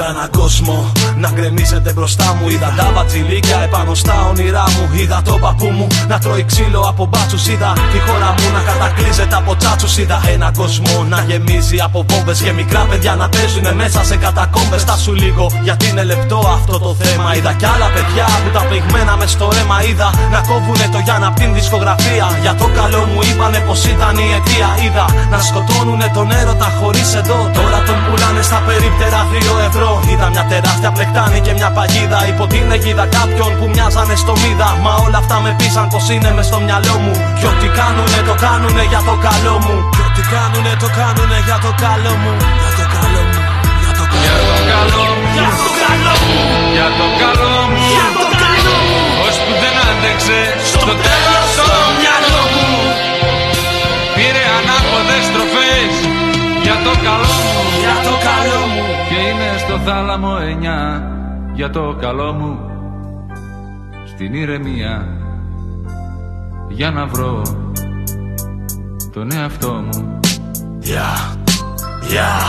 [0.00, 2.48] Είδα έναν κόσμο να γκρεμίζεται μπροστά μου.
[2.48, 4.84] Είδα τα μπατζιλίκια επάνω στα όνειρά μου.
[5.00, 7.46] Είδα το παππού μου να τρώει ξύλο από μπάτσους.
[7.48, 9.96] Είδα τη χώρα μου να κατακλείζεται από τσάτσους.
[9.98, 14.76] Είδα έναν κόσμο να γεμίζει από βόμβες και μικρά παιδιά να παίζουν μέσα σε κατακόμπε.
[14.86, 17.34] Τα σου λίγο γιατί είναι λεπτό αυτό το θέμα.
[17.36, 19.78] Είδα κι άλλα παιδιά που τα πηγμένα μες στο αίμα.
[19.88, 22.26] Είδα να κόβουνε το Γιάννα από την δισκογραφία.
[22.44, 24.68] Για το καλό μου είπανε πως ήταν η αιτία.
[24.84, 27.38] Είδα να σκοτώνουνε τον έρωτα χωρίς εδώ.
[27.56, 29.88] Τώρα τον πουλάνε στα περίπτερα 2 ευρώ.
[30.10, 34.68] Είδα μια τεράστια πλεκτάνη και μια παγίδα υπό την αιγίδα κάποιον που μοιάζανε στο μίδα.
[34.84, 37.12] Μα όλα αυτά με πείσαν πως είναι μες στο μυαλό μου.
[37.38, 39.76] Κι ό,τι κάνουνε το κάνουνε για το καλό μου.
[39.94, 42.32] Κι ό,τι κάνουνε το κάνουνε για το καλό μου.
[42.60, 43.38] Για το καλό μου.
[43.82, 45.28] Για το καλό μου.
[45.36, 46.38] Για το καλό μου.
[46.76, 47.88] Για το καλό μου.
[47.94, 48.90] Για το καλό μου.
[49.26, 50.38] Ως που δεν άντεξε
[50.70, 51.66] στο τέλος το
[51.98, 52.68] μυαλό μου
[54.14, 55.92] Πήρε ανάποδες στροφές
[56.62, 57.59] για το καλό μου Για
[58.10, 58.84] το καλό μου.
[59.08, 61.10] Και είναι στο θάλαμο εννιά
[61.54, 62.58] για το καλό μου
[64.04, 65.18] Στην ηρεμία
[66.68, 67.42] για να βρω
[69.12, 70.18] τον εαυτό μου
[70.82, 71.18] Yeah,
[72.14, 72.42] yeah,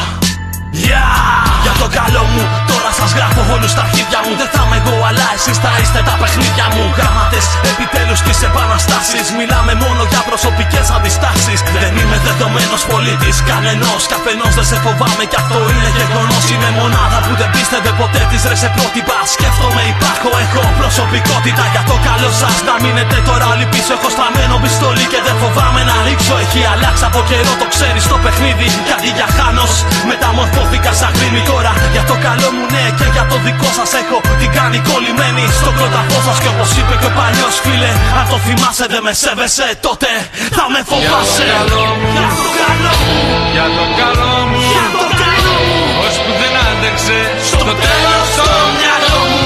[0.88, 1.51] yeah.
[1.66, 4.34] Για το καλό μου, τώρα σας γράφω όλους στα αρχίδια μου.
[4.42, 6.84] Δεν θα είμαι εγώ, αλλά εσείς θα είστε τα παιχνίδια μου.
[6.98, 7.40] Γράμματε
[7.72, 9.26] επιτέλους της επαναστάσης.
[9.40, 11.60] Μιλάμε μόνο για προσωπικές αντιστάσεις.
[11.84, 14.02] Δεν είμαι δεδομένος πολίτης κανενός.
[14.12, 16.44] Καθενό δεν σε φοβάμαι κι αυτό είναι γεγονός.
[16.54, 19.18] Είμαι μονάδα που δεν πίστευε ποτέ τη ρες σε πρότυπα.
[19.34, 22.56] Σκέφτομαι, υπάρχω, έχω προσωπικότητα για το καλό σας.
[22.68, 23.92] Να μείνετε τώρα όλοι πίσω.
[23.98, 26.36] Έχω στραμμένο πιστόλι και δεν φοβάμαι να ρίξω.
[26.46, 28.68] Έχει αλλάξει από καιρό, το ξέρεις το παιχνίδι.
[28.88, 29.72] Γιατί για χάνος
[30.10, 31.72] μεταμορφώθηκα σαν γρήμη τώρα.
[31.96, 35.74] Για το καλό μου, ναι, και για το δικό σας έχω την κάνει κολλημένη στον
[35.78, 36.38] κρόταφό σας.
[36.44, 40.10] Και όπως είπε και ο παλιός φίλε, αν το θυμάσαι δεν με σέβεσαι, τότε
[40.58, 41.46] θα με φοβάσαι.
[41.50, 42.10] Για το καλό μου.
[42.16, 43.20] Για το καλό μου.
[43.56, 45.80] Για το καλό μου Για το καλό μου.
[46.06, 49.46] Ως που δεν άντεξε στο τέλος το μυαλό μου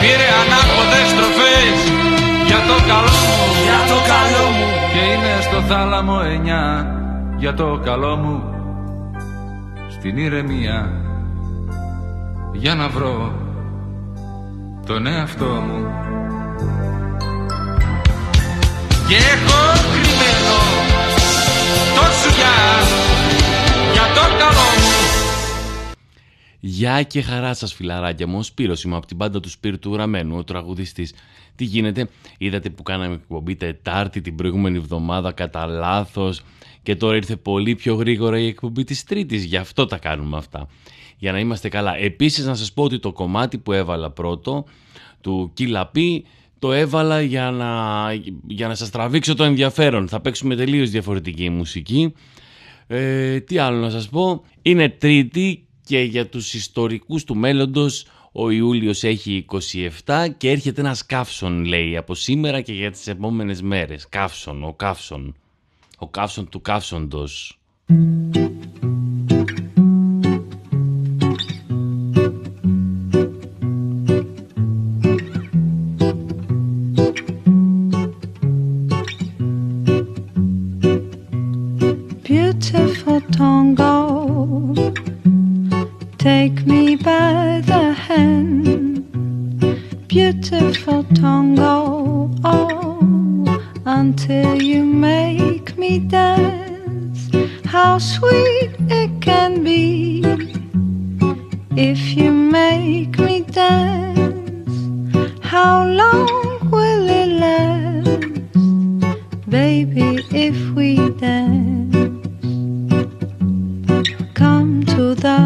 [0.00, 1.78] Πήρε ανάποδες στροφές
[2.48, 4.66] για το καλό μου Για το καλό μου.
[4.92, 6.64] Και είναι στο θάλαμο εννιά
[7.42, 8.34] για το καλό μου
[10.06, 11.04] Στην ηρεμία
[12.52, 13.34] για να βρω
[14.86, 15.84] τον εαυτό μου.
[19.08, 19.60] Και έχω
[19.92, 20.56] κρυμμένο
[21.94, 22.56] το σουγιά
[23.92, 25.16] για το καλό μου.
[26.60, 29.92] Γεια και χαρά σας φιλαράκια μου, ο Σπύρος είμαι από την πάντα του Σπύρου του
[29.92, 31.14] Γραμμένου, ο τραγουδιστής.
[31.56, 36.42] Τι γίνεται, είδατε που κάναμε εκπομπή Τετάρτη την προηγούμενη εβδομάδα κατά λάθος
[36.86, 40.68] και τώρα ήρθε πολύ πιο γρήγορα η εκπομπή της Τρίτης, γι' αυτό τα κάνουμε αυτά.
[41.18, 41.96] Για να είμαστε καλά.
[41.96, 44.64] Επίσης να σας πω ότι το κομμάτι που έβαλα πρώτο,
[45.20, 46.24] του Κιλαπή,
[46.58, 47.68] το έβαλα για να,
[48.46, 50.08] για να σας τραβήξω το ενδιαφέρον.
[50.08, 52.12] Θα παίξουμε τελείως διαφορετική μουσική.
[52.86, 58.50] Ε, τι άλλο να σας πω; Είναι τρίτη και για τους ιστορικούς του μέλλοντος ο
[58.50, 59.44] Ιούλιος έχει
[60.04, 64.08] 27 και έρχεται ένας καύσον λέει από σήμερα και για τις επόμενες μέρες.
[64.08, 65.34] Καύσον, ο καύσον.
[65.97, 67.55] Ο καύσον του καύσοντος.
[82.23, 83.95] Beautiful tango,
[86.17, 89.03] take me by the hand.
[90.07, 91.75] Beautiful tango,
[92.43, 93.01] oh,
[93.85, 97.22] until you make me dance.
[97.64, 98.70] How sweet
[99.00, 100.22] it can be
[101.88, 104.74] if you make me dance.
[105.52, 108.24] How long will it last,
[109.58, 110.08] baby,
[110.46, 110.90] if we
[111.26, 111.94] dance?
[114.42, 115.40] Come to the,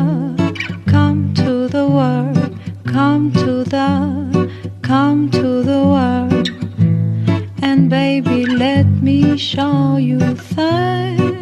[0.95, 2.51] come to the world,
[2.97, 3.89] come to the,
[4.91, 6.10] come to the world,
[9.41, 10.21] me show you
[10.57, 11.39] things.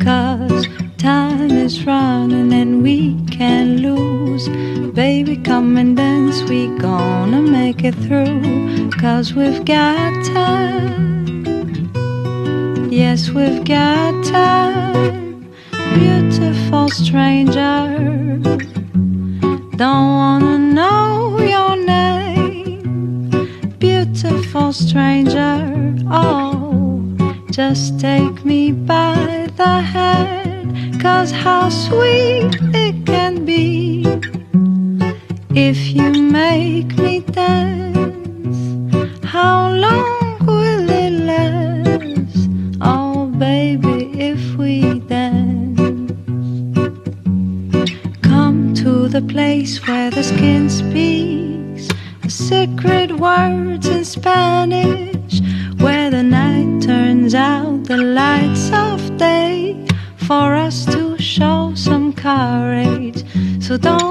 [0.00, 0.66] Cause
[0.96, 4.48] time is running and we can't lose.
[4.94, 8.90] Baby, come and dance, we gonna make it through.
[9.02, 11.44] Cause we've got time.
[12.90, 15.52] Yes, we've got time.
[15.94, 17.78] Beautiful stranger.
[19.82, 21.77] Don't wanna know your
[24.72, 26.04] stranger.
[26.10, 27.02] Oh,
[27.50, 34.04] just take me by the hand, cause how sweet it can be
[35.54, 38.58] if you make me dance.
[39.24, 42.48] How long will it last?
[42.80, 46.10] Oh, baby, if we dance,
[48.22, 51.48] come to the place where the skin speaks
[52.22, 53.97] the secret words.
[54.20, 55.40] Spanish,
[55.78, 59.86] where the night turns out the lights of day
[60.16, 63.24] for us to show some courage.
[63.60, 64.07] So don't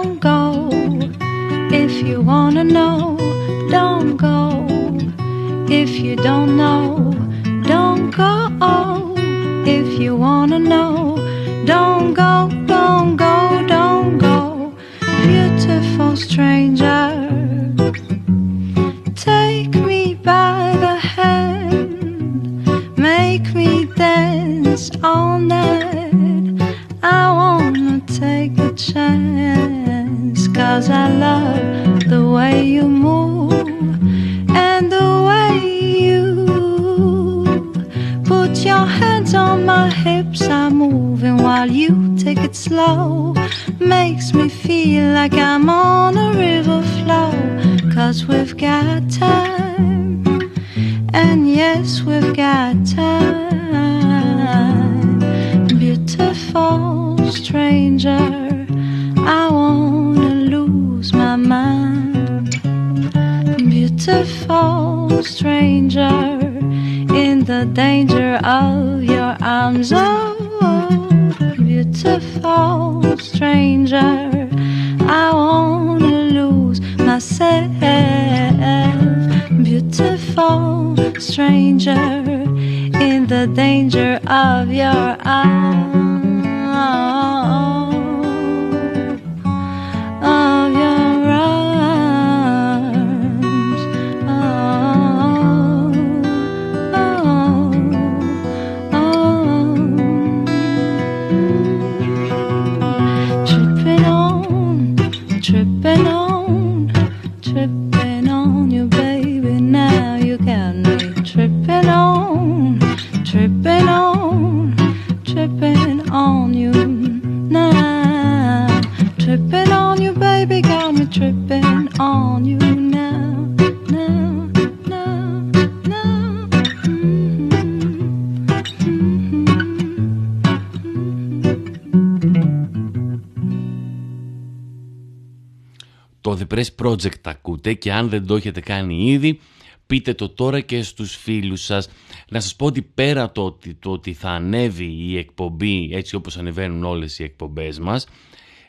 [136.87, 139.39] project ακούτε και αν δεν το έχετε κάνει ήδη,
[139.87, 141.89] πείτε το τώρα και στους φίλους σας.
[142.29, 146.37] Να σας πω ότι πέρα το ότι, το ότι θα ανέβει η εκπομπή έτσι όπως
[146.37, 148.07] ανεβαίνουν όλες οι εκπομπές μας,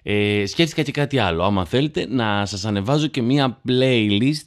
[0.03, 1.43] ε, σκέφτηκα και κάτι άλλο.
[1.43, 4.47] Άμα θέλετε να σας ανεβάζω και μία playlist,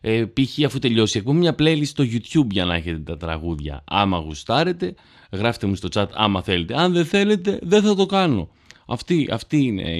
[0.00, 0.64] ε, π.χ.
[0.64, 3.82] αφού τελειώσει η εκπομπή, μία playlist στο YouTube για να έχετε τα τραγούδια.
[3.84, 4.94] Άμα γουστάρετε,
[5.32, 6.74] γράφτε μου στο chat άμα θέλετε.
[6.80, 8.48] Αν δεν θέλετε, δεν θα το κάνω.
[8.86, 9.90] Αυτή, αυτή είναι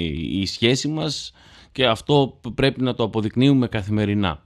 [0.41, 1.33] η σχέση μας
[1.75, 4.43] και αυτό πρέπει να το αποδεικνύουμε καθημερινά.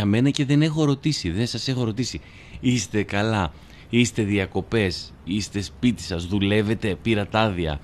[0.00, 2.20] Για μένα και δεν έχω ρωτήσει, δεν σας έχω ρωτήσει.
[2.60, 3.52] Είστε καλά,
[3.90, 7.80] είστε διακοπές, είστε σπίτι σας, δουλεύετε, πήρατε άδεια.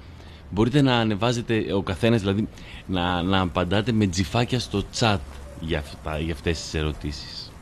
[0.50, 2.48] Μπορείτε να ανεβάζετε ο καθένας, δηλαδή
[2.86, 5.18] να, να απαντάτε με τζιφάκια στο chat
[5.60, 7.52] για, αυτά, για αυτές τις ερωτήσεις.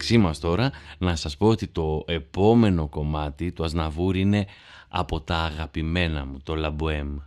[0.00, 4.46] Μεταξύ μας τώρα να σας πω ότι το επόμενο κομμάτι του Ασναβούρ είναι
[4.88, 7.18] από τα αγαπημένα μου, το Λαμποέμ.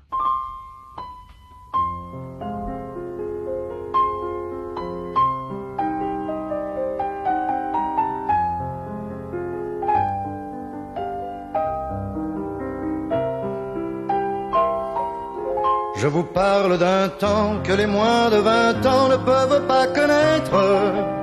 [16.02, 21.23] Je vous parle d'un temps que les moins de vingt ans ne peuvent pas connaître.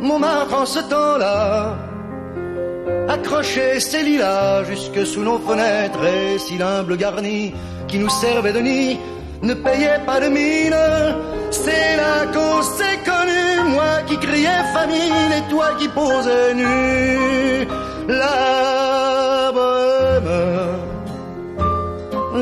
[0.00, 1.76] Montmartre en ce temps-là
[3.08, 7.52] accrochait ses lilas jusque sous nos fenêtres et si l'humble garni
[7.88, 8.98] qui nous servait de nid
[9.42, 10.76] ne payait pas de mine.
[11.50, 17.66] C'est là qu'on s'est connu, moi qui criais famine et toi qui posais nu.
[18.08, 20.30] La bohème,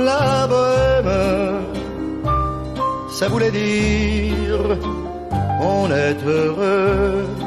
[0.05, 1.63] la bohème,
[3.11, 4.77] ça voulait dire
[5.61, 7.46] on est heureux.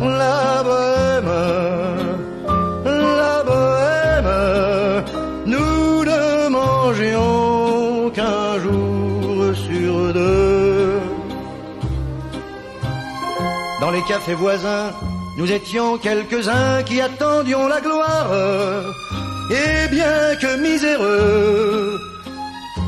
[0.00, 1.32] La bohème,
[2.84, 5.04] la bohème,
[5.46, 11.00] nous ne mangions qu'un jour sur deux.
[13.80, 14.90] Dans les cafés voisins,
[15.38, 18.30] nous étions quelques-uns qui attendions la gloire.
[19.50, 22.00] Et bien que miséreux,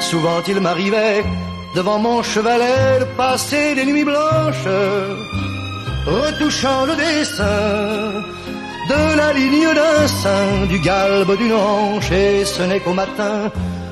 [0.00, 1.24] Souvent il m'arrivait
[1.74, 4.68] devant mon chevalet de passer des nuits blanches,
[6.06, 8.22] retouchant le dessin
[8.88, 13.50] de la ligne d'un sein, du galbe d'une hanche, et ce n'est qu'au matin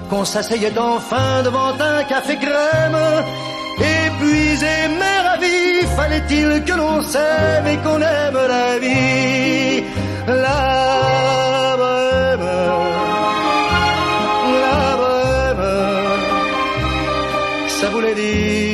[0.08, 2.98] qu'on s'asseyait enfin devant un café crème.
[3.78, 9.84] Épuisé mais ravi, fallait-il que l'on s'aime et qu'on aime la vie.
[10.26, 12.48] La bohème,
[14.64, 15.66] la bohème,
[17.68, 18.73] ça voulait dire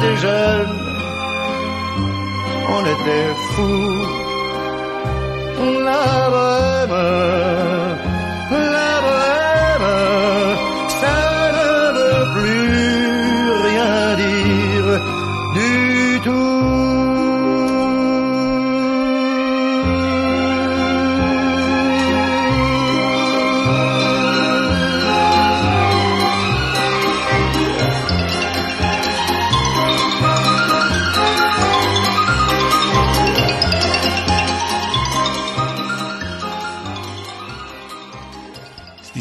[0.00, 0.78] on était jeune,
[2.70, 3.76] on était fou,
[5.58, 5.86] on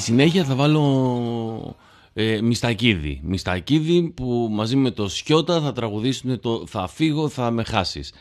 [0.10, 1.76] συνέχεια θα βάλω
[2.13, 3.19] ε, Μιστακίδη.
[3.24, 8.13] Μιστακίδη που μαζί με το Σιώτα θα τραγουδήσουν το «Θα φύγω, θα με χάσεις».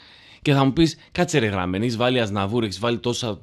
[0.42, 3.38] Και θα μου πεις, κάτσε ρε γραμμένη, έχεις βάλει Ασναβούρ, έχεις βάλει τόσα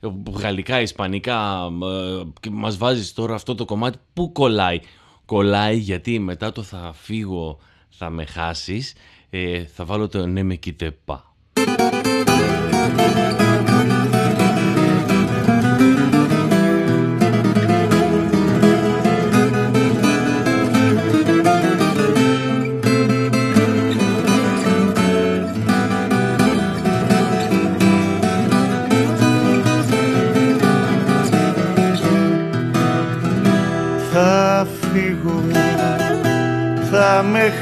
[0.00, 3.98] ε, γαλλικά, ισπανικά ε, και μας βάζεις τώρα αυτό το κομμάτι.
[4.12, 4.80] Πού κολλάει;
[5.24, 8.94] Κολλάει γιατί μετά το «Θα φύγω, θα με χάσεις»
[9.30, 11.34] ε, θα βάλω το «Ναι με κοίτεπα».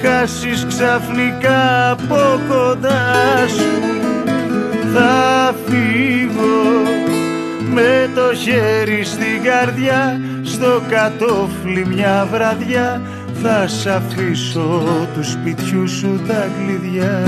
[0.02, 3.92] Χάσεις ξαφνικά από κοντά σου.
[4.94, 6.83] Θα φύγω
[7.72, 13.00] με το χέρι στην καρδιά στο κατόφλι μια βραδιά.
[13.42, 14.83] Θα σ' αφήσω
[15.14, 17.22] του σπιτιού σου τα κλειδιά.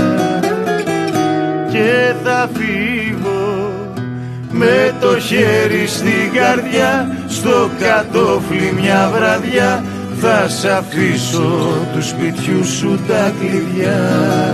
[1.71, 3.71] Και θα φύγω
[4.49, 9.83] με το χέρι στην καρδιά στο κατόφλι μια βραδιά
[10.27, 14.51] θα σ' αφήσω του σπιτιού σου τα κλειδιά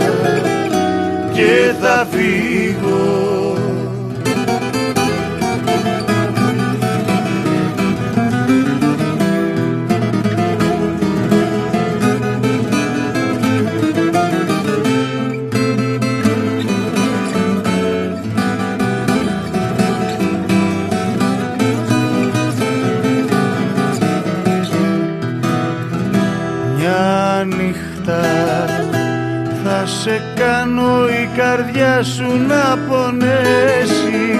[1.33, 3.30] και θα φύγω
[31.81, 34.39] καρδιά σου να πονέσει.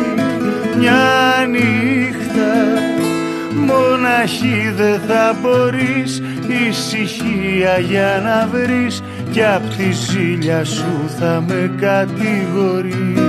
[0.77, 2.53] Μια νύχτα
[3.55, 6.21] μοναχή δεν θα μπορείς.
[6.67, 13.19] Ησυχία για να βρεις κι απ' τη ζήλια σου θα με κατηγορείς.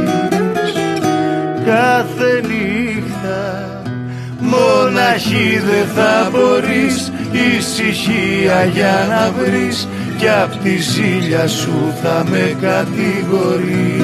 [1.64, 3.83] Κάθε νύχτα
[4.38, 7.12] μοναχή δεν θα μπορείς.
[7.33, 9.88] Ησυχία για να βρεις
[10.22, 14.02] κι απ' τη ζήλια σου θα με κατηγορείς.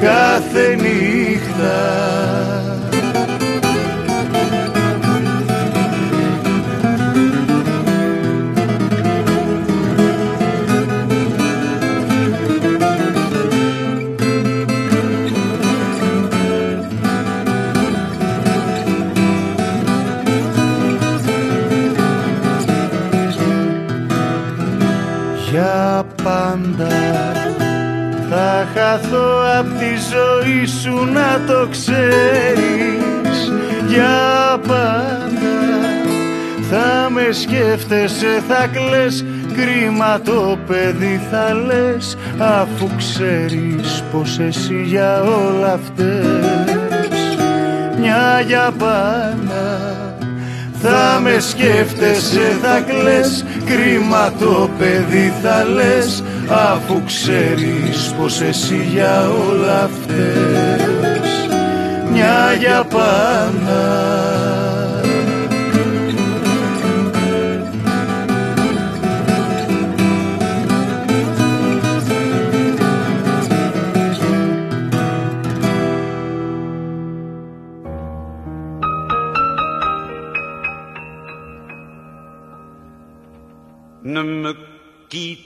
[0.00, 2.35] Κάθε νύχτα
[28.96, 33.52] χαθώ απ' τη ζωή σου να το ξέρεις.
[33.86, 35.56] Για πάντα
[36.70, 39.24] θα με σκέφτεσαι θα κλαις.
[39.56, 46.76] Κρίμα το παιδί θα λες αφού ξέρεις πως εσύ για όλα αυτές
[48.00, 49.96] μια για πάντα
[50.82, 53.44] θα με σκέφτεσαι θα κλαις.
[53.64, 60.86] Κρίμα το παιδί θα λες αφού ξέρεις πως εσύ για όλα αυτές
[62.12, 64.16] μια για πάντα.
[84.12, 84.52] Ne me
[85.10, 85.45] quitte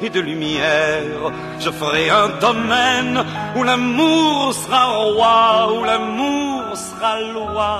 [0.00, 1.32] et de lumière.
[1.58, 3.24] Je ferai un domaine
[3.56, 7.74] où l'amour sera roi, où l'amour sera loi,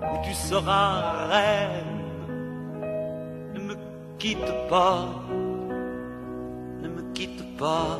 [0.00, 2.02] où tu seras reine.
[3.54, 3.74] Ne me
[4.18, 5.06] quitte pas,
[6.82, 7.98] ne me quitte pas,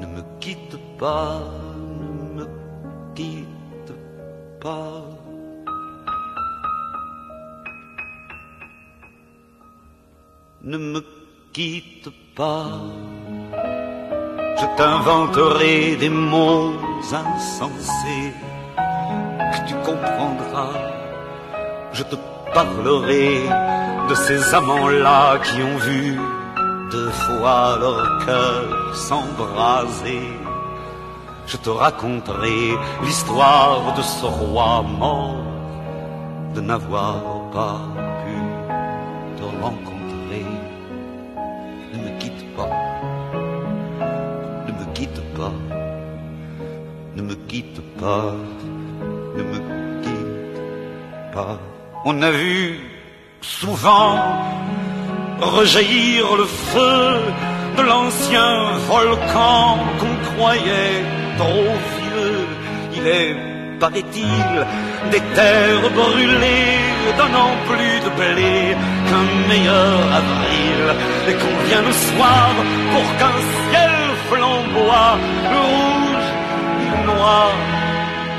[0.00, 1.40] ne me quitte pas,
[2.36, 2.46] ne me
[3.14, 3.54] quitte
[10.64, 11.00] ne me
[11.52, 12.66] quitte pas,
[14.60, 16.72] je t'inventerai des mots
[17.12, 18.32] insensés
[19.52, 20.76] que tu comprendras.
[21.92, 22.16] Je te
[22.52, 23.46] parlerai
[24.08, 26.18] de ces amants-là qui ont vu
[26.90, 30.28] deux fois leur cœur s'embraser
[31.46, 35.36] je te raconterai l'histoire de ce roi mort
[36.54, 37.80] de n'avoir pas
[48.04, 49.58] ne me
[50.02, 51.58] quitte pas.
[52.04, 52.80] On a vu
[53.40, 54.18] souvent
[55.40, 57.04] rejaillir le feu
[57.78, 61.02] de l'ancien volcan qu'on croyait
[61.38, 62.46] trop vieux.
[62.96, 63.36] Il est,
[63.80, 64.52] paraît-il,
[65.10, 66.80] des terres brûlées,
[67.18, 68.76] donnant plus de blé
[69.08, 70.80] qu'un meilleur avril.
[71.28, 72.48] Et qu'on vient le soir
[72.92, 73.38] pour qu'un
[73.70, 73.94] ciel
[74.28, 75.16] flamboie,
[75.52, 76.04] le rouge
[76.90, 77.52] le noir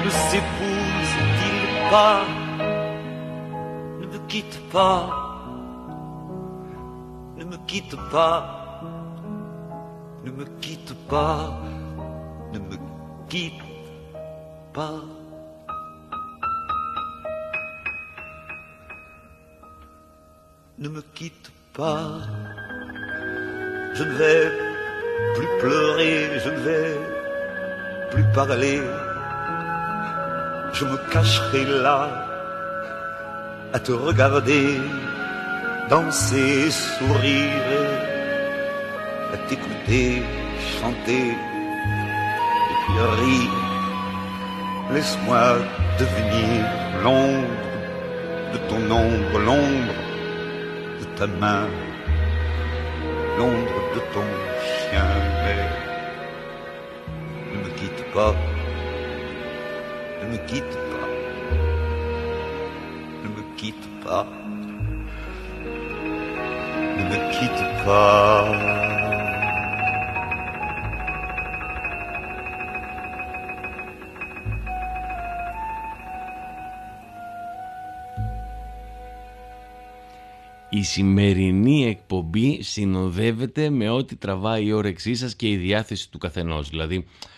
[0.05, 2.21] ne s'épousent-ils pas
[4.01, 5.01] Ne me quitte pas,
[7.37, 8.39] ne me quitte pas,
[10.23, 11.59] ne me quitte pas,
[12.53, 12.77] ne me
[13.29, 13.63] quitte
[14.73, 15.01] pas.
[20.77, 22.05] Ne me quitte pas,
[23.93, 24.51] je ne vais
[25.35, 26.99] plus pleurer, je ne vais
[28.11, 28.81] plus parler,
[30.75, 32.09] je me cacherai là
[33.71, 34.81] à te regarder
[35.89, 37.79] danser, sourire,
[39.33, 40.21] à t'écouter
[40.77, 41.27] chanter
[42.71, 43.57] et puis rire.
[44.93, 45.45] Laisse-moi
[45.99, 46.65] devenir
[47.03, 47.47] l'ombre
[48.53, 49.95] de ton ombre, l'ombre
[50.99, 51.67] de ta main,
[53.37, 54.27] l'ombre de ton
[54.67, 55.11] chien.
[55.43, 55.65] Mais
[57.51, 58.33] ne me quitte pas,
[60.25, 61.07] ne me quitte pas,
[63.23, 64.25] ne me quitte pas,
[66.97, 68.95] ne me quitte pas.
[80.69, 86.69] Η σημερινή εκπομπή συνοδεύεται με ό,τι τραβάει η όρεξή σας και η διάθεση του καθενός.
[86.69, 87.34] Δηλαδή, ε,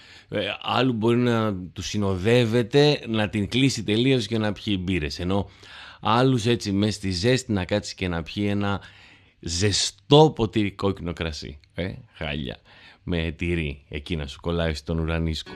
[0.62, 5.20] άλλου μπορεί να του συνοδεύεται να την κλείσει τελείως και να πιει μπύρες.
[5.20, 5.50] Ενώ
[6.02, 8.82] άλλους έτσι μέσα στη ζέστη να κάτσει και να πιει ένα
[9.40, 11.60] ζεστό ποτήρι κόκκινο κρασί.
[11.74, 12.60] Ε, χάλια.
[13.04, 13.84] Με τυρί.
[13.90, 15.52] Εκεί να σου κολλάει στον ουρανίσκο.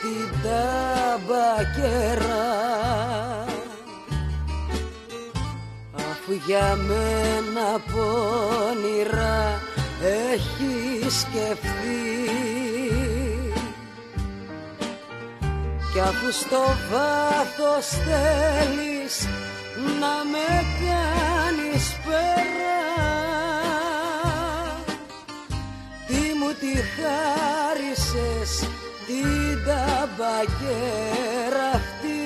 [0.00, 1.94] Την ταμπακέρα
[5.96, 9.60] Αφού για μένα πόνιρα
[10.02, 12.14] έχεις σκεφτεί.
[15.92, 19.28] Κι αφού στο βάθος θέλεις
[20.00, 22.84] να με κάνεις πέρα
[26.06, 27.53] Τι μου τη χάρισες
[29.64, 32.22] την ταμπακέρα αυτή.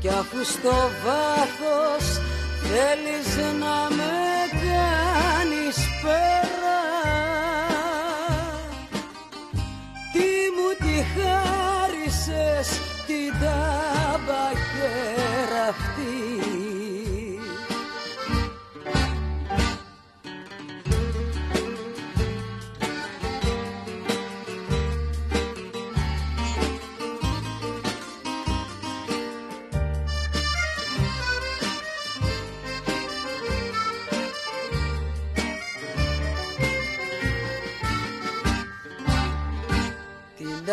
[0.00, 2.04] Κι αφού στο βάθος
[2.62, 4.18] θέλεις να με
[4.52, 6.80] κάνεις πέρα
[10.12, 12.68] Τι μου τη χάρισες
[13.06, 14.82] την ταμπακέρα
[15.68, 16.69] αυτή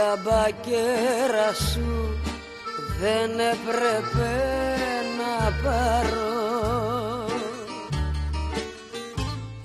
[0.07, 2.19] Την ταμπακέρα σου
[2.99, 4.33] δεν έπρεπε
[5.17, 7.25] να πάρω.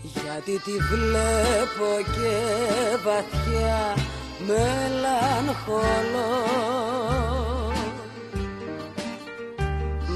[0.02, 2.37] Γιατί τη βλέπω και
[3.05, 3.94] βαθιά
[4.46, 5.83] μελαγχολώ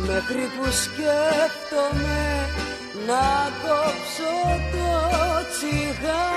[0.07, 2.21] Μέχρι που σκέφτομαι
[3.07, 3.25] να
[3.63, 4.35] κόψω
[4.73, 4.89] το
[5.51, 6.36] τσιγάρο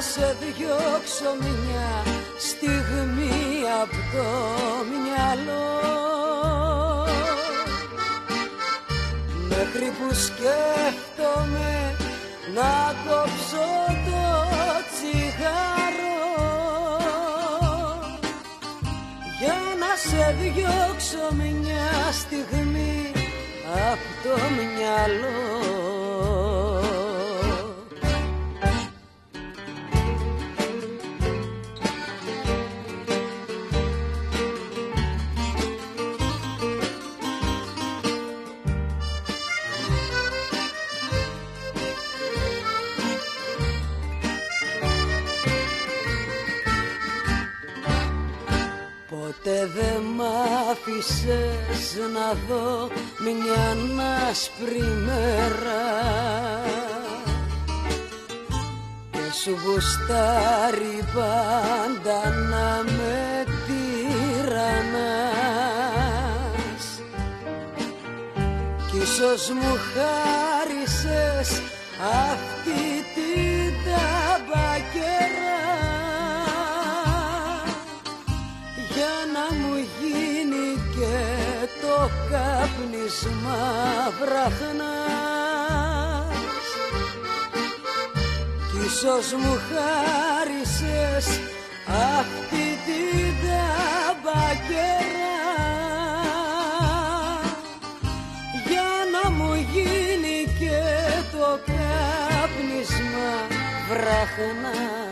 [0.00, 2.02] να σε διώξω μια
[2.38, 4.28] στιγμή από το
[4.90, 5.68] μυαλό.
[9.48, 11.96] Μέχρι που σκέφτομαι
[12.54, 13.68] να κόψω
[14.06, 14.24] το
[14.90, 16.20] τσιγάρο.
[19.40, 23.12] Για να σε διώξω μια στιγμή
[23.64, 25.89] από το μυαλό
[50.70, 52.88] άφησες να δω
[53.22, 53.76] μια
[54.30, 55.84] άσπρη μέρα.
[59.10, 64.84] Και σου γουστάρει πάντα να με τυραννάς.
[68.90, 71.48] Κι ίσως μου χάρισες
[72.00, 72.82] αυτή
[73.14, 75.49] την ταμπακέρα
[82.30, 83.58] το κάπνισμα
[84.20, 85.48] βραχνάς
[88.70, 91.26] κι ίσως μου χάρισες
[91.86, 94.96] αυτή την ταμπακέρα
[98.66, 100.82] για να μου γίνει και
[101.32, 103.30] το κάπνισμα
[103.88, 105.09] βραχνάς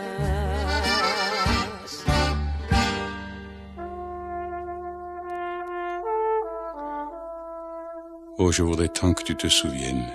[8.41, 10.07] Oh, je voudrais tant que tu te souviennes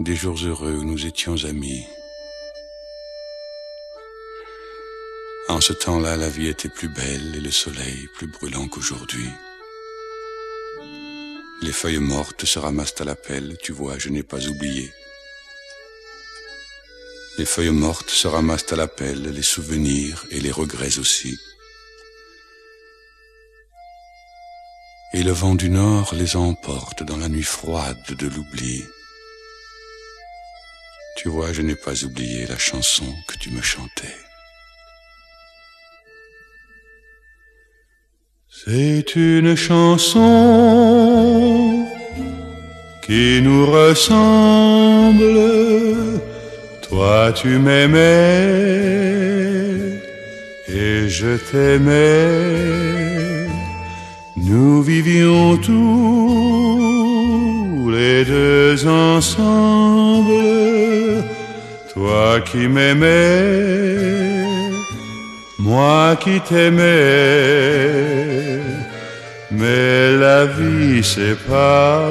[0.00, 1.84] des jours heureux où nous étions amis.
[5.50, 9.28] En ce temps-là, la vie était plus belle et le soleil plus brûlant qu'aujourd'hui.
[11.60, 14.90] Les feuilles mortes se ramassent à la pelle, tu vois, je n'ai pas oublié.
[17.36, 21.38] Les feuilles mortes se ramassent à la pelle, les souvenirs et les regrets aussi.
[25.16, 28.82] Et le vent du nord les emporte dans la nuit froide de l'oubli.
[31.16, 34.16] Tu vois, je n'ai pas oublié la chanson que tu me chantais.
[38.50, 40.18] C'est une chanson
[43.06, 45.38] qui nous ressemble.
[46.88, 48.00] Toi tu m'aimais
[50.66, 52.73] et je t'aimais.
[54.46, 56.60] Nous vivions tous
[57.90, 60.34] les deux ensemble.
[61.94, 64.44] Toi qui m'aimais,
[65.58, 66.82] moi qui t'aimais.
[69.50, 72.02] Mais la vie sépare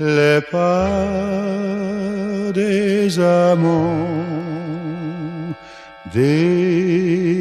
[0.00, 0.88] les pas
[2.54, 4.06] des amants
[6.14, 7.37] désunis.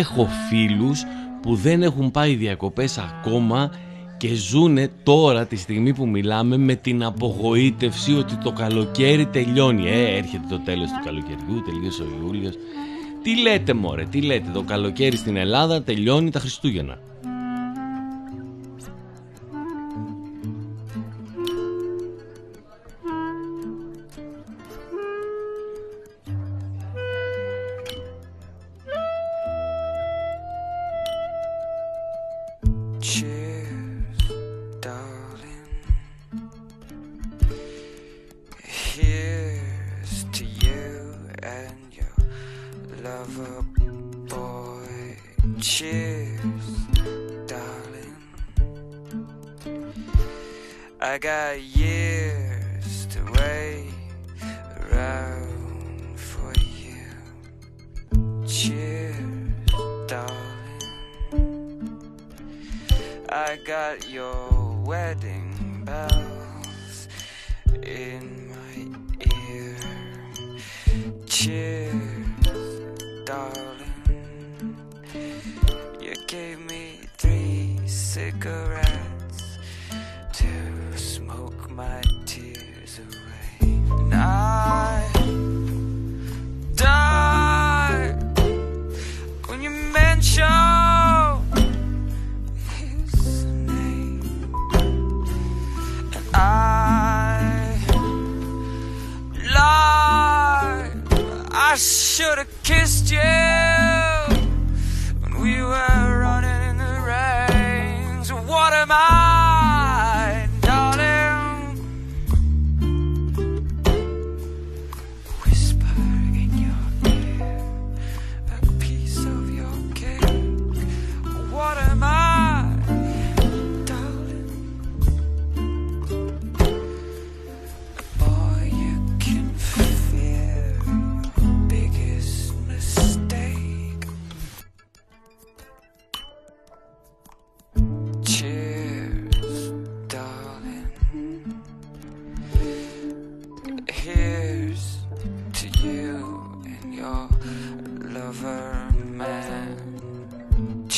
[0.00, 1.04] Έχω φίλους
[1.42, 3.70] που δεν έχουν πάει διακοπές ακόμα
[4.16, 9.88] και ζούνε τώρα τη στιγμή που μιλάμε με την απογοήτευση ότι το καλοκαίρι τελειώνει.
[9.88, 12.54] Ε, έρχεται το τέλος του καλοκαιριού, τελείωσε ο Ιούλιος.
[13.22, 16.98] Τι λέτε μωρέ, τι λέτε, το καλοκαίρι στην Ελλάδα τελειώνει τα Χριστούγεννα.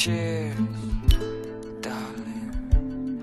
[0.03, 0.57] Cheers,
[1.81, 3.23] darling.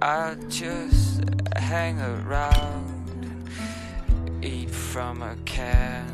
[0.00, 1.20] I'll just
[1.54, 3.26] hang around
[4.08, 6.08] and eat from a can.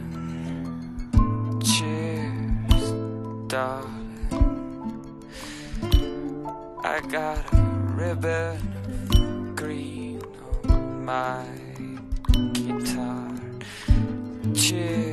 [1.63, 2.91] Cheers,
[3.47, 4.09] darling.
[6.83, 7.63] I got a
[7.95, 10.21] ribbon green
[10.69, 11.45] on my
[12.55, 13.39] guitar.
[14.53, 15.10] Cheers,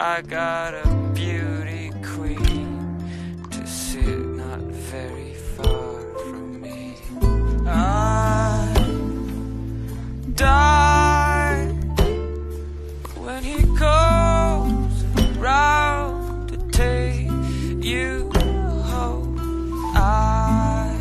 [0.00, 3.02] I got a beauty queen
[3.50, 6.94] to sit not very far from me.
[7.66, 8.72] I
[10.36, 11.66] die
[13.16, 15.04] when he goes
[15.36, 17.26] round to take
[17.84, 18.30] you
[18.84, 19.36] home.
[19.96, 20.94] I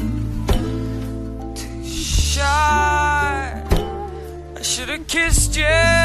[4.64, 5.97] should have kissed you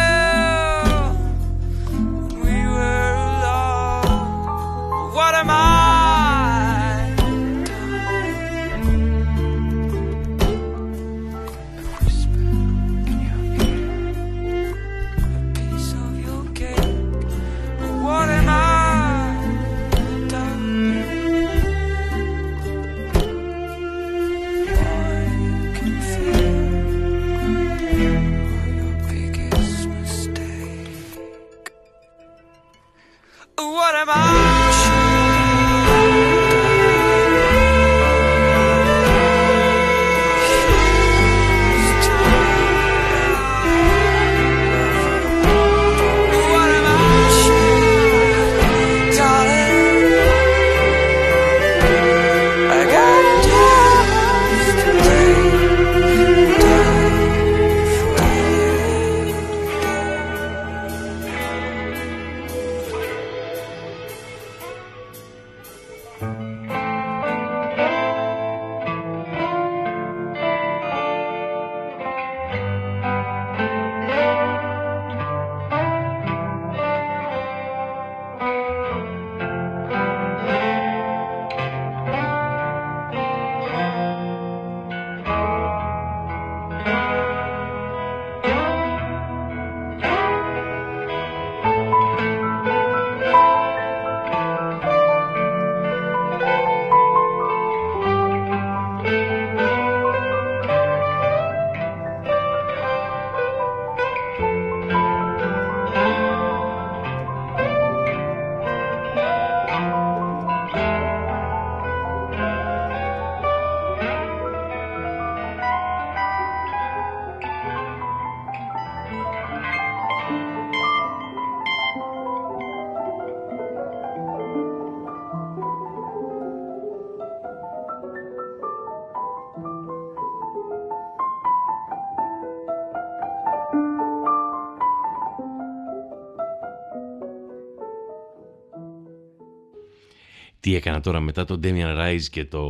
[140.72, 142.64] Τι έκανα τώρα μετά το Damian Rise και το,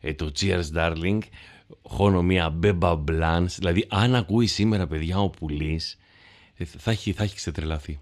[0.00, 1.18] ε, το Cheers Darling.
[1.82, 5.98] Χώνω μία μπέμπα μπλάνς, δηλαδή αν ακούει σήμερα παιδιά ο πουλής
[6.56, 7.98] ε, θα έχει, θα έχει ξετρελαθεί.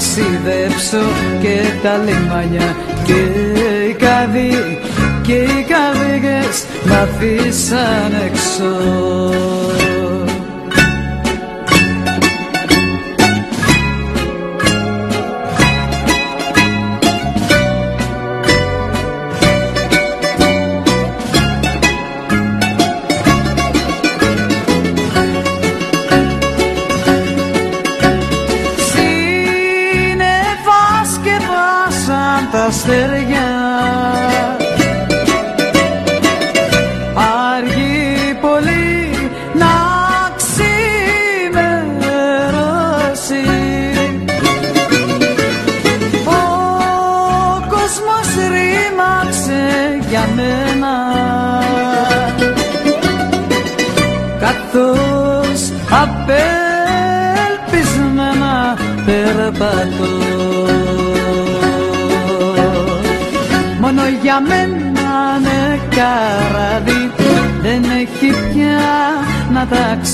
[0.00, 0.98] Ταξιδέψω
[1.40, 3.12] και τα λιμάνια και
[3.88, 4.78] οι καβοί
[5.22, 8.70] και οι καρδίγες μ' αφήσαν έξω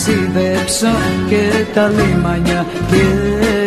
[0.06, 0.86] ταξιδέψω
[1.28, 2.96] και τα λιμάνια και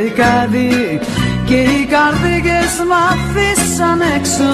[0.06, 1.00] οι καδί
[1.46, 4.52] και οι καρδίγες μ' αφήσαν έξω.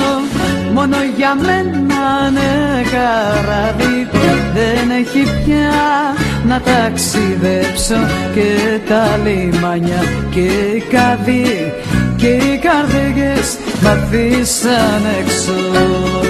[0.74, 4.08] Μόνο για μένα ναι καράβι
[4.54, 6.16] δεν έχει πια
[6.48, 7.96] να ταξιδέψω.
[8.34, 11.74] Και τα λιμάνια και οι καδί
[12.16, 16.25] και οι καρδίγες μ' αφήσαν έξω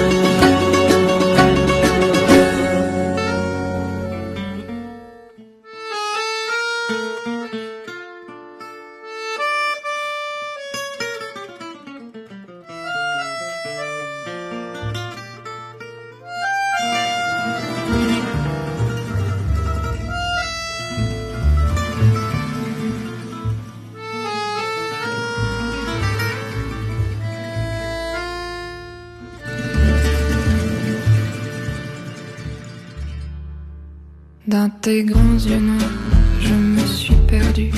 [34.86, 35.98] tes grands yeux noirs,
[36.38, 37.72] je me suis perdue.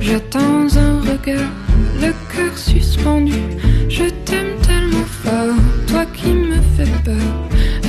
[0.00, 1.50] J'attends un regard,
[1.98, 3.40] le cœur suspendu.
[3.88, 7.30] Je t'aime tellement fort, toi qui me fais peur.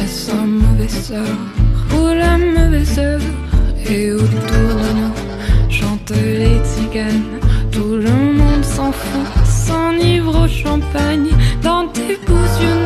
[0.01, 1.41] Est-ce un mauvais sort
[1.93, 3.27] ou la mauvaise heure?
[3.85, 7.39] Et autour de nous chantent les tziganes.
[7.69, 11.31] Tout le monde s'en fout, s'enivre au champagne.
[11.61, 12.82] Dans tes beaux yeux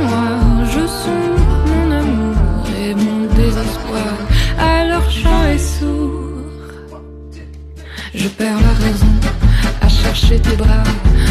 [10.27, 10.83] chercher tes bras,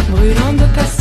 [0.09, 0.96] brûlant de passion.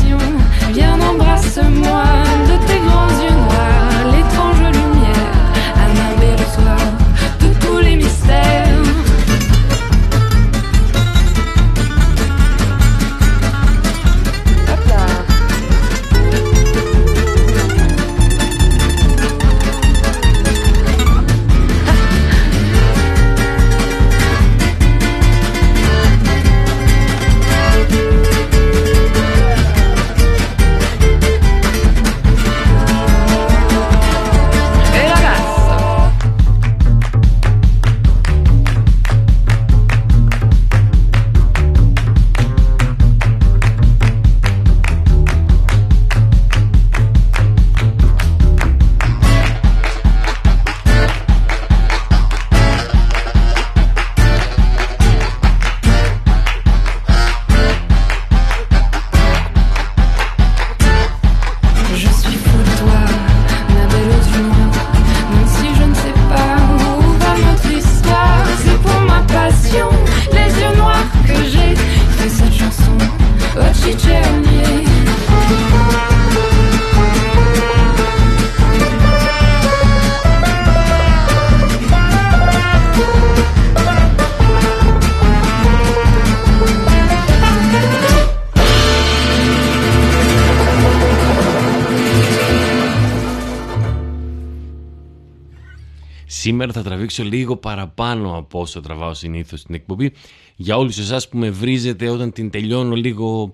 [97.05, 100.11] Τραβήξω λίγο παραπάνω από όσο τραβάω συνήθως στην εκπομπή
[100.55, 103.53] για όλους εσάς που με βρίζετε όταν την τελειώνω λίγο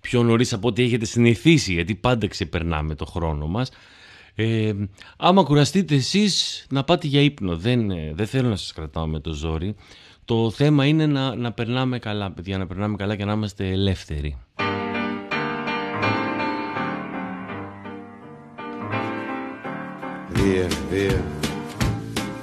[0.00, 3.70] πιο νωρίς από ό,τι έχετε συνηθίσει γιατί πάντα ξεπερνάμε το χρόνο μας.
[4.34, 4.72] Ε,
[5.16, 9.20] άμα κουραστείτε εσείς να πάτε για ύπνο, δεν, ε, δεν θέλω να σας κρατάω με
[9.20, 9.74] το ζόρι.
[10.24, 14.36] Το θέμα είναι να, να περνάμε καλά, παιδιά, να περνάμε καλά και να είμαστε ελεύθεροι.
[20.34, 21.51] Via, via,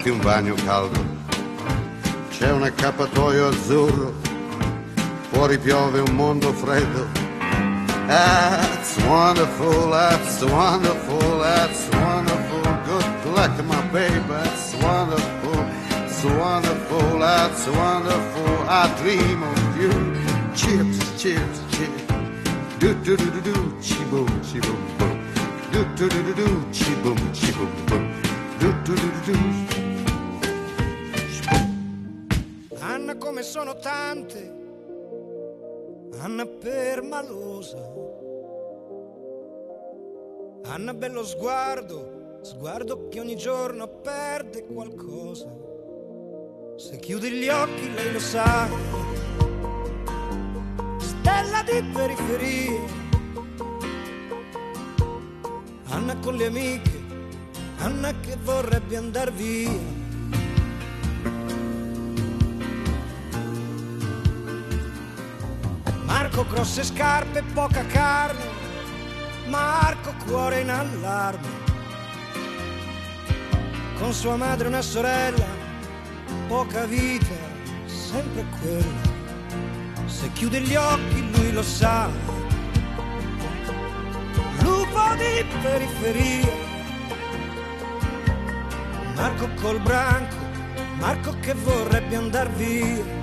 [0.00, 0.98] fatti un bagno caldo.
[2.30, 4.14] C'è un accappatoio azzurro,
[5.30, 7.06] fuori piove un mondo freddo.
[8.06, 12.60] That's wonderful, that's wonderful, that's wonderful.
[12.86, 15.64] Good luck, my baby, that's wonderful,
[16.04, 18.68] it's wonderful, that's wonderful.
[18.68, 19.90] I dream of you.
[20.54, 22.02] Chips, chips, chips.
[22.78, 24.80] Do do do do do, chi boom, chi boom.
[25.70, 28.14] Do do do do do, chi boom, chi boom boom.
[28.58, 29.59] Do do do do do.
[33.40, 34.54] Come sono tante,
[36.18, 37.78] Anna permalosa.
[40.64, 45.48] Anna bello sguardo, sguardo che ogni giorno perde qualcosa.
[46.76, 48.68] Se chiudi gli occhi lei lo sa.
[50.98, 52.80] Stella di periferia.
[55.84, 57.02] Anna con le amiche,
[57.78, 59.99] Anna che vorrebbe andar via.
[66.40, 68.46] Marco grosse scarpe, poca carne,
[69.48, 71.48] Marco cuore in allarme.
[73.98, 75.44] Con sua madre una sorella,
[76.48, 77.34] poca vita,
[77.84, 79.08] sempre quella.
[80.06, 82.08] Se chiude gli occhi lui lo sa.
[84.60, 86.52] Lupo di periferia.
[89.14, 90.36] Marco col branco,
[90.98, 93.19] Marco che vorrebbe andar via.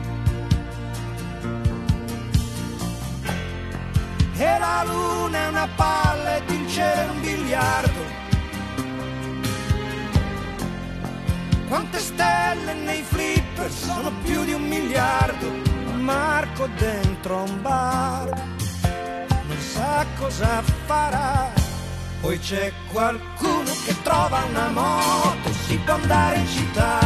[4.40, 8.02] E la luna è una palla ed il cielo è un biliardo.
[11.68, 15.66] Quante stelle nei flipper sono più di un miliardo.
[15.98, 18.56] Marco dentro un bar
[19.48, 21.52] non sa cosa farà.
[22.22, 27.00] Poi c'è qualcuno che trova una moto, si può andare in città.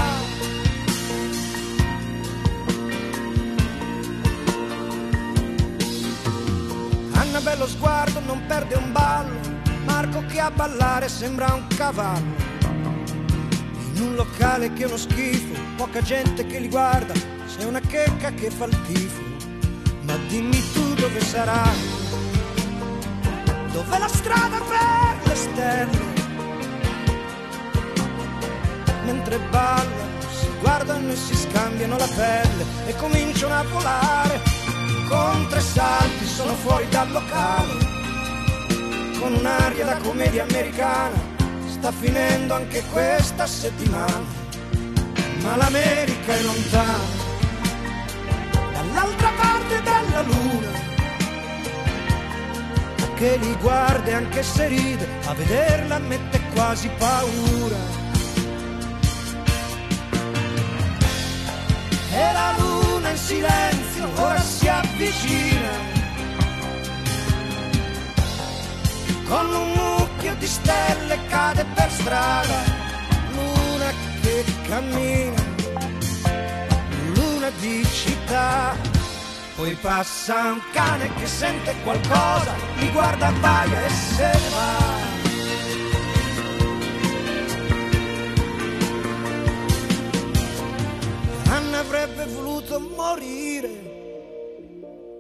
[7.34, 9.40] Anna bello sguardo, non perde un ballo.
[9.86, 12.36] Marco che a ballare sembra un cavallo.
[13.94, 17.14] In un locale che è uno schifo, poca gente che li guarda,
[17.48, 19.22] c'è una checca che fa il tifo.
[20.02, 21.70] Ma dimmi tu dove sarà?
[23.72, 26.10] Dov'è la strada per le stelle?
[29.06, 34.61] mentre ballano, si guardano e si scambiano la pelle e cominciano a volare.
[35.12, 37.74] Con tre salti sono fuori dal locale,
[39.20, 41.20] con un'aria da commedia americana,
[41.68, 44.24] sta finendo anche questa settimana,
[45.42, 47.04] ma l'America è lontana,
[48.72, 50.80] dall'altra parte della luna
[53.16, 58.00] che li guarda anche se ride, a vederla mette quasi paura.
[62.14, 62.81] E la luna
[63.12, 65.72] in silenzio ora si avvicina,
[69.28, 72.64] con un mucchio di stelle cade per strada,
[73.34, 73.92] luna
[74.22, 75.44] che cammina,
[77.16, 78.76] luna di città.
[79.56, 85.11] Poi passa un cane che sente qualcosa, mi guarda, appaia e se ne va.
[91.92, 93.70] Avrebbe voluto morire,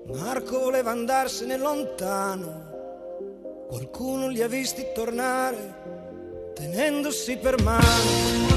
[0.05, 8.50] Marco voleva andarsene lontano, qualcuno li ha visti tornare tenendosi per mano.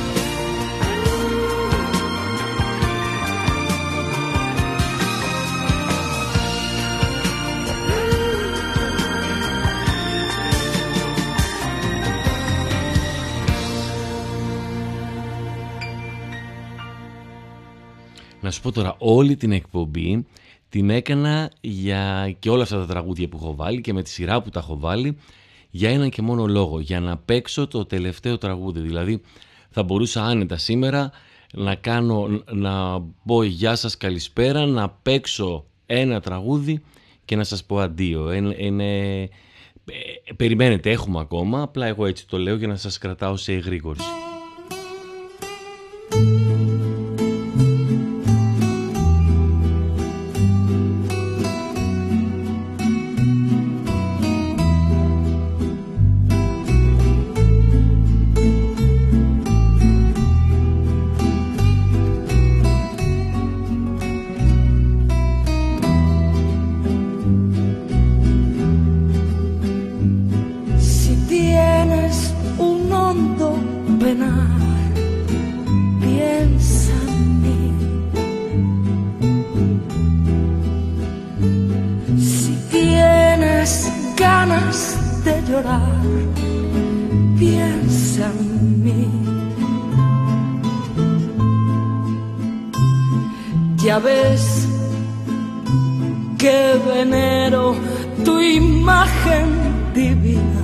[18.44, 20.26] Να σου πω τώρα, όλη την εκπομπή
[20.68, 24.42] την έκανα για και όλα αυτά τα τραγούδια που έχω βάλει και με τη σειρά
[24.42, 25.16] που τα έχω βάλει
[25.70, 28.80] για έναν και μόνο λόγο, για να παίξω το τελευταίο τραγούδι.
[28.80, 29.20] Δηλαδή
[29.70, 31.10] θα μπορούσα άνετα σήμερα
[31.52, 36.82] να κάνω, να πω γεια σας καλησπέρα, να παίξω ένα τραγούδι
[37.24, 38.32] και να σας πω αντίο.
[38.32, 39.28] Είναι, είναι, ε,
[40.36, 44.08] περιμένετε, έχουμε ακόμα, απλά εγώ έτσι το λέω για να σας κρατάω σε εγρήγορση.
[93.94, 94.66] Ya ves
[96.36, 97.76] que venero
[98.24, 99.46] tu imagen
[99.94, 100.62] divina.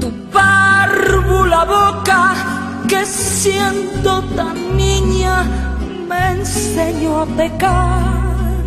[0.00, 2.22] Tu párvula boca
[2.88, 5.36] que siendo tan niña
[6.08, 8.64] me enseñó a pecar.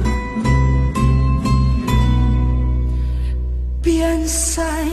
[3.82, 4.93] Piensa en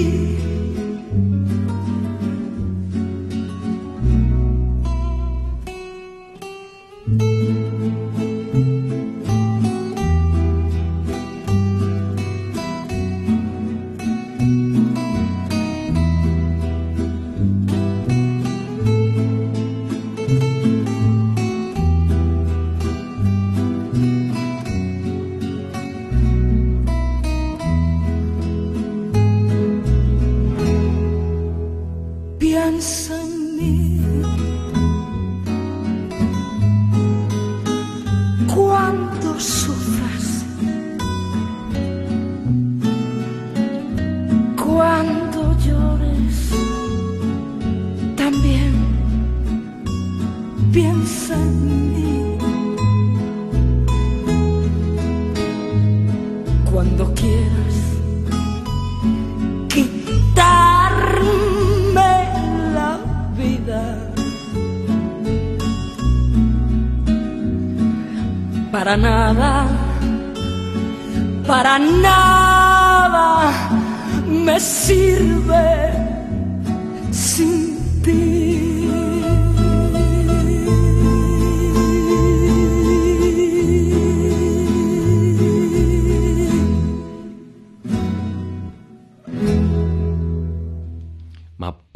[68.97, 69.50] nada.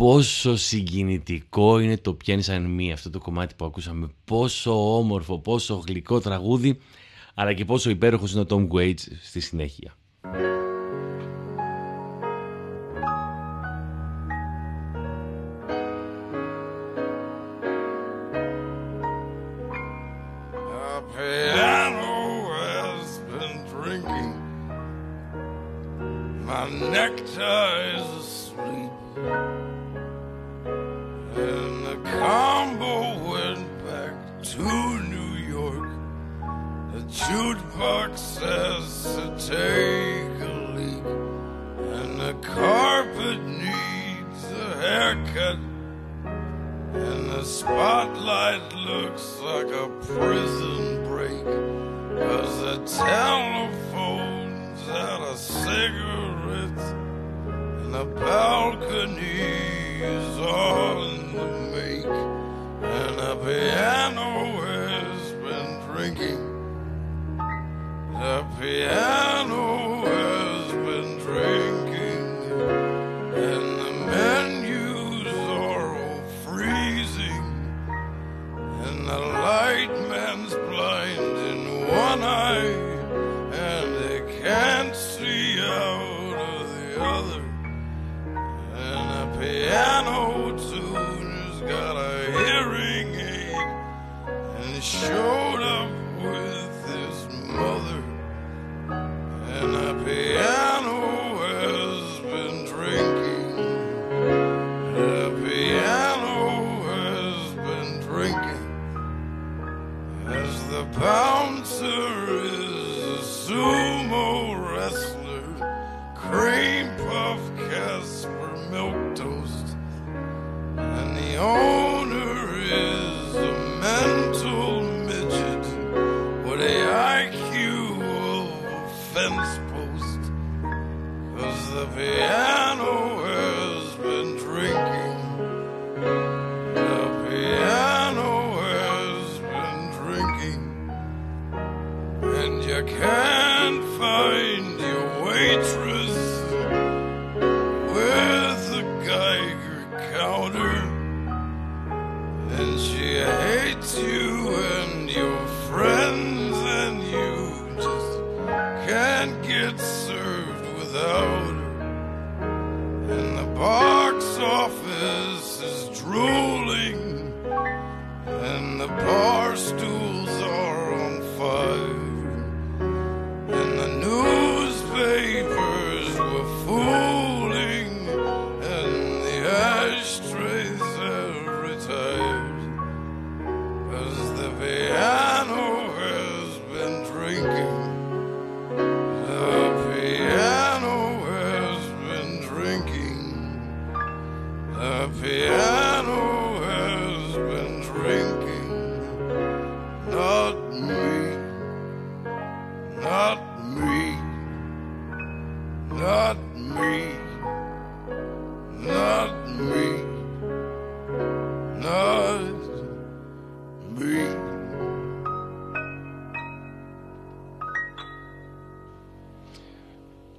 [0.05, 4.09] πόσο συγκινητικό είναι το πιάνει σαν μία αυτό το κομμάτι που ακούσαμε.
[4.25, 6.79] Πόσο όμορφο, πόσο γλυκό τραγούδι,
[7.33, 9.97] αλλά και πόσο υπέροχος είναι ο Tom Waits στη συνέχεια.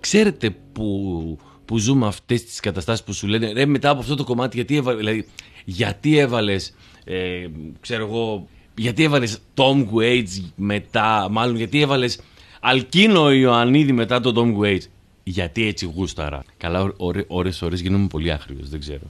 [0.08, 4.24] Ξέρετε που, που ζούμε αυτές τις καταστάσεις που σου λένε ρε μετά από αυτό το
[4.24, 5.26] κομμάτι γιατί, έβαλε, δηλαδή,
[5.64, 7.46] γιατί έβαλες ε,
[7.80, 8.46] ξέρω
[8.76, 12.20] γιατί έβαλες Tom Waits μετά μάλλον γιατί έβαλες
[12.60, 14.84] Αλκίνο Ιωαννίδη μετά τον Tom Waits;
[15.22, 16.42] Γιατί έτσι γούσταρα.
[16.56, 16.92] Καλά,
[17.26, 19.04] ώρες ώρες γίνομαι πολύ άχριος, δεν ξέρω.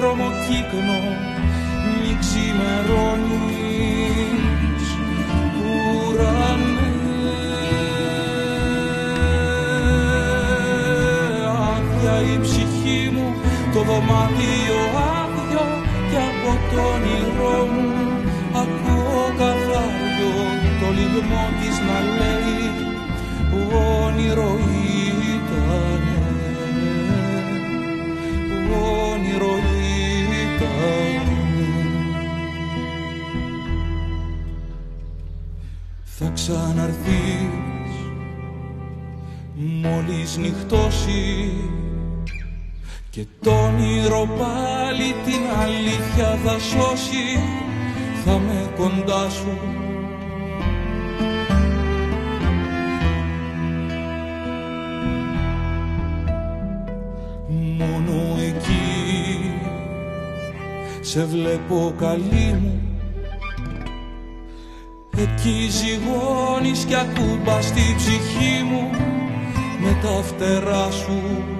[0.00, 0.30] 黒も
[0.62, 1.27] くの。
[43.18, 47.40] Και το όνειρο πάλι την αλήθεια θα σώσει
[48.24, 49.58] θα με κοντά σου.
[57.78, 59.50] Μόνο εκεί
[61.00, 62.82] σε βλέπω καλή μου.
[65.16, 68.90] Εκεί ζυγώνεις κι ακούμπας στη ψυχή μου
[69.80, 71.56] με τα φτερά σου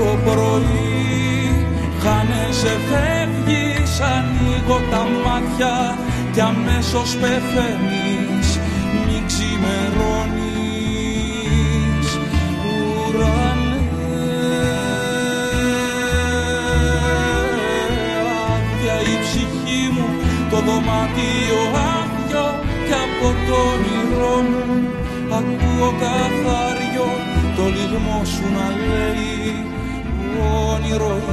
[0.00, 1.66] το πρωί.
[2.02, 5.76] Χάνεσαι φεύγεις ανοίγω τα μάτια
[6.32, 8.48] κι αμέσως πεθαίνεις.
[9.04, 10.48] Μη ξημερώνεις.
[12.66, 13.78] Ουρανέ.
[18.52, 20.08] Άδεια η ψυχή μου
[20.50, 21.62] το δωμάτιο
[21.92, 22.46] άδειο
[22.86, 24.64] κι από το όνειρό μου.
[25.38, 27.08] Ακούω καθάριο
[27.56, 29.39] το λιγμό σου να λέει
[30.84, 31.29] يرهب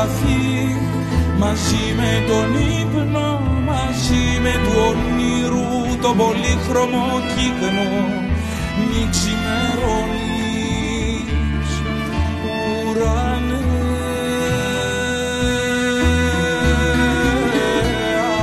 [0.00, 0.76] έχεις χαθεί
[1.38, 7.90] μαζί με τον ύπνο μαζί με του ονείρου τον πολύχρωμο κύκνο
[8.76, 9.70] μη ξημερώνεις
[12.86, 13.64] ουρανέ.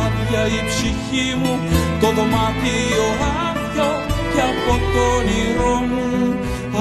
[0.05, 1.59] Άδεια η ψυχή μου
[1.99, 3.07] το δωμάτιο
[3.45, 3.91] άδειο
[4.33, 6.07] και από το όνειρό μου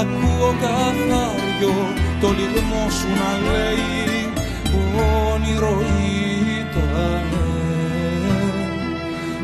[0.01, 1.77] ακούω καθάριο
[2.21, 4.26] το λιγμό σου να λέει
[5.33, 5.81] όνειρο
[6.61, 7.47] ήτανε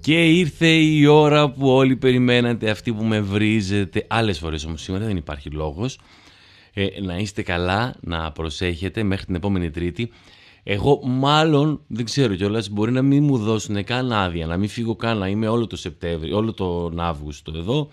[0.00, 4.04] Και ήρθε η ώρα που όλοι περιμένατε, αυτοί που με βρίζετε.
[4.08, 5.98] Άλλες φορές όμως σήμερα δεν υπάρχει λόγος.
[6.72, 10.10] Ε, να είστε καλά, να προσέχετε μέχρι την επόμενη Τρίτη.
[10.68, 14.96] Εγώ μάλλον, δεν ξέρω κιόλας, μπορεί να μην μου δώσουν καν άδεια, να μην φύγω
[14.96, 17.88] καν, να είμαι όλο το Σεπτέμβριο, όλο τον Αύγουστο εδώ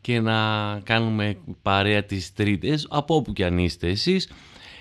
[0.00, 0.34] και να
[0.82, 4.30] κάνουμε παρέα τις Τρίτες, από όπου και αν είστε εσείς.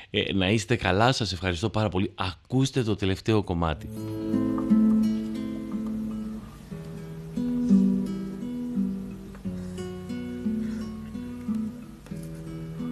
[0.10, 2.12] Ε, να είστε καλά, σας ευχαριστώ πάρα πολύ.
[2.16, 3.88] Ακούστε το τελευταίο κομμάτι.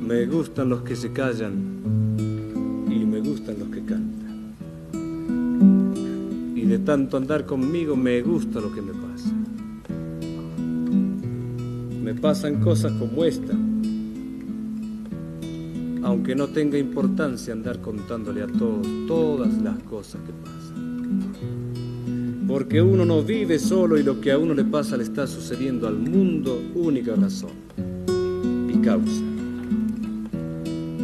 [0.08, 1.71] Me gustan los que se callan
[6.72, 9.30] de tanto andar conmigo me gusta lo que me pasa.
[12.02, 13.52] Me pasan cosas como esta,
[16.04, 21.34] aunque no tenga importancia andar contándole a todos todas las cosas que pasan.
[22.48, 25.90] Porque uno no vive solo y lo que a uno le pasa le está sucediendo
[25.90, 27.52] al mundo, única razón
[28.74, 29.24] y causa.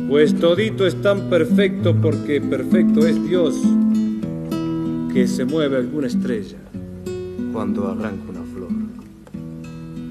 [0.08, 3.62] Pues todito es tan perfecto porque perfecto es Dios
[5.14, 6.58] que se mueve alguna estrella
[7.54, 8.70] cuando arranca una flor.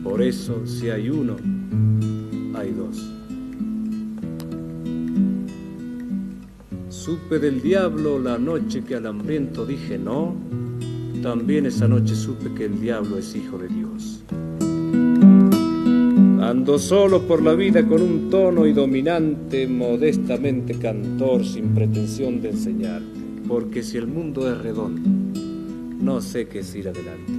[0.03, 1.37] Por eso si hay uno,
[2.55, 3.13] hay dos.
[6.89, 10.35] Supe del diablo la noche que al hambriento dije no,
[11.23, 14.25] también esa noche supe que el diablo es hijo de Dios.
[16.41, 22.51] Ando solo por la vida con un tono y dominante, modestamente cantor, sin pretensión de
[22.51, 23.16] enseñarte,
[23.49, 25.41] porque si el mundo es redondo,
[26.01, 27.33] no sé qué es ir adelante.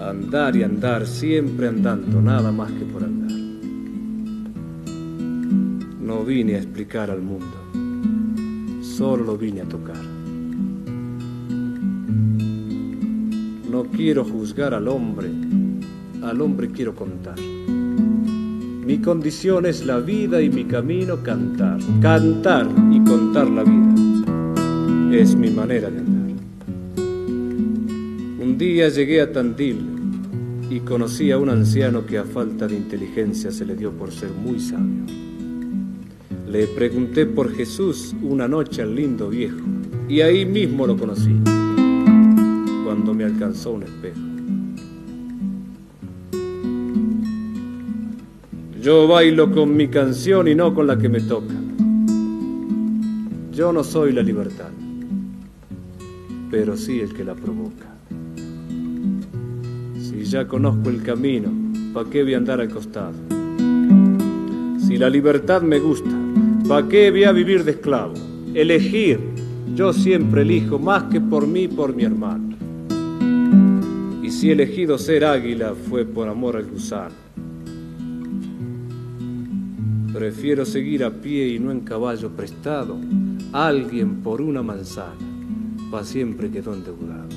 [0.00, 3.30] Andar y andar, siempre andando, nada más que por andar.
[6.00, 7.46] No vine a explicar al mundo,
[8.82, 10.02] solo lo vine a tocar.
[13.70, 15.28] No quiero juzgar al hombre,
[16.22, 17.36] al hombre quiero contar.
[18.88, 21.78] Mi condición es la vida y mi camino cantar.
[22.00, 26.36] Cantar y contar la vida es mi manera de andar.
[28.40, 29.76] Un día llegué a Tandil
[30.70, 34.30] y conocí a un anciano que a falta de inteligencia se le dio por ser
[34.30, 35.04] muy sabio.
[36.50, 39.66] Le pregunté por Jesús una noche al lindo viejo
[40.08, 41.36] y ahí mismo lo conocí,
[42.86, 44.27] cuando me alcanzó un espejo.
[48.88, 51.52] Yo bailo con mi canción y no con la que me toca.
[53.52, 54.70] Yo no soy la libertad,
[56.50, 57.84] pero sí el que la provoca.
[60.00, 61.50] Si ya conozco el camino,
[61.92, 63.12] ¿pa' qué voy a andar al costado?
[64.78, 66.16] Si la libertad me gusta,
[66.66, 68.14] ¿pa' qué voy a vivir de esclavo?
[68.54, 69.20] Elegir,
[69.74, 72.56] yo siempre elijo más que por mí, por mi hermano.
[74.22, 77.27] Y si he elegido ser águila fue por amor al gusano.
[80.18, 82.96] Prefiero seguir a pie y no en caballo prestado.
[83.52, 85.14] Alguien por una manzana,
[85.92, 87.28] pa' siempre quedó endeudado.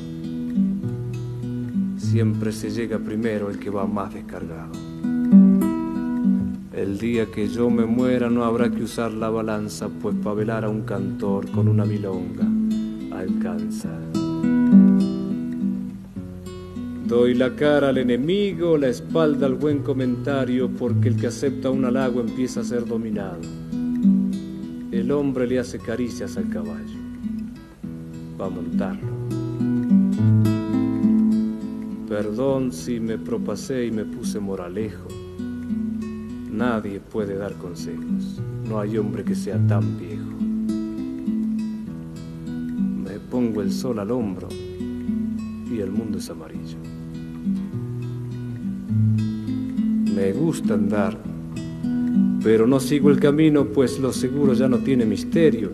[1.98, 4.72] Siempre se llega primero el que va más descargado.
[6.74, 10.66] El día que yo me muera no habrá que usar la balanza, pues pa' velar
[10.66, 12.48] a un cantor con una milonga
[13.16, 13.92] alcanza.
[17.12, 21.84] Doy la cara al enemigo, la espalda al buen comentario, porque el que acepta un
[21.84, 23.42] halago empieza a ser dominado.
[24.94, 26.98] El hombre le hace caricias al caballo,
[28.40, 29.12] va a montarlo.
[32.08, 35.10] Perdón si me propasé y me puse moralejo.
[36.50, 40.38] Nadie puede dar consejos, no hay hombre que sea tan viejo.
[43.04, 46.91] Me pongo el sol al hombro y el mundo es amarillo.
[50.22, 51.18] Me gusta andar,
[52.44, 55.72] pero no sigo el camino, pues lo seguro ya no tiene misterio.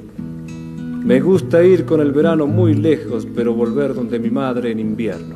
[1.03, 5.35] Me gusta ir con el verano muy lejos, pero volver donde mi madre en invierno.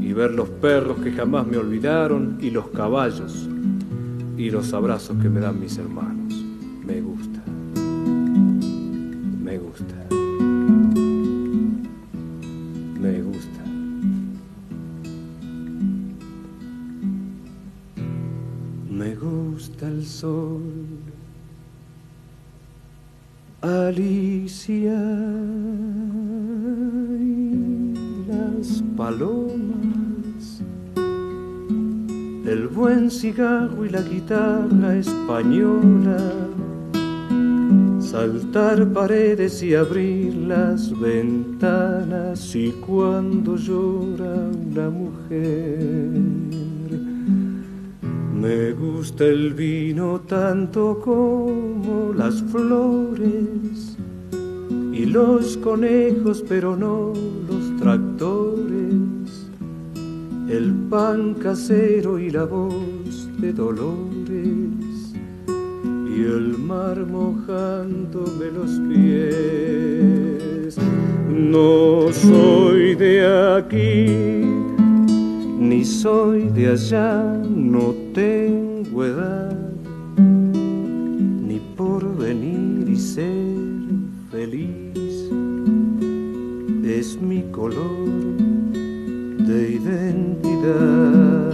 [0.00, 3.48] Y ver los perros que jamás me olvidaron y los caballos
[4.38, 6.44] y los abrazos que me dan mis hermanos.
[6.86, 7.33] Me gusta.
[19.94, 20.62] El sol.
[23.62, 25.00] Alicia
[27.18, 27.94] y
[28.28, 30.62] las palomas,
[32.46, 36.20] el buen cigarro y la guitarra española,
[38.00, 46.63] saltar paredes y abrir las ventanas y cuando llora una mujer.
[48.44, 53.96] Me gusta el vino tanto como las flores
[54.92, 57.14] y los conejos, pero no
[57.48, 59.48] los tractores,
[60.50, 65.14] el pan casero y la voz de dolores
[66.14, 70.76] y el mar mojándome los pies.
[71.30, 73.24] No soy de
[73.56, 74.53] aquí
[75.58, 79.56] ni soy de allá, no tengo edad,
[80.16, 83.56] ni por venir y ser
[84.30, 85.30] feliz.
[86.84, 88.36] Es mi color
[89.46, 91.52] de identidad.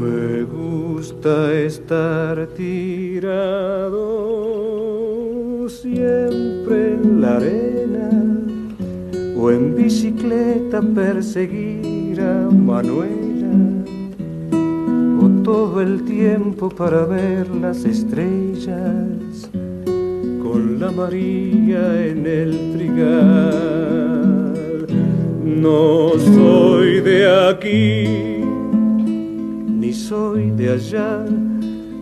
[0.00, 3.98] Me gusta estar tirado
[5.68, 8.33] siempre en la arena
[9.44, 13.54] o en bicicleta perseguir a Manuela
[15.20, 19.50] o todo el tiempo para ver las estrellas
[20.42, 23.34] con la María en el trigal.
[25.44, 28.40] No soy de aquí,
[29.80, 31.22] ni soy de allá,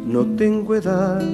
[0.06, 1.24] no tengo edad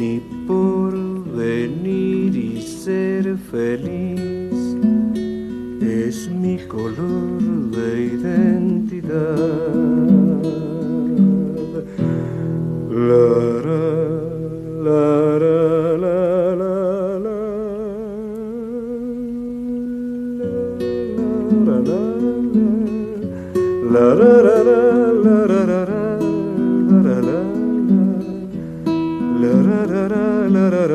[0.00, 0.92] ni por
[1.34, 4.33] venir y ser feliz
[5.84, 9.36] es mi color de identidad.
[12.90, 13.26] La,
[13.66, 13.78] la,
[14.84, 15.66] la la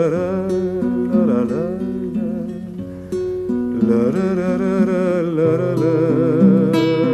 [0.01, 0.48] la
[3.89, 4.11] la.
[4.11, 7.08] La, la, la, la, la.